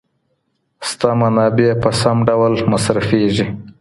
شته 0.87 1.09
منابع 1.21 1.71
په 1.81 1.89
سم 2.01 2.17
ډول 2.27 2.53
مصرفیږي. 2.71 3.45